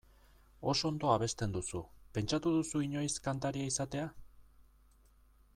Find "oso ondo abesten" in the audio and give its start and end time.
0.71-1.53